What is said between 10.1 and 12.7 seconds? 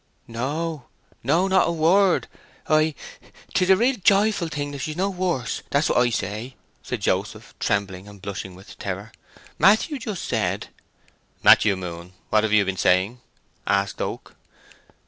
said—" "Matthew Moon, what have you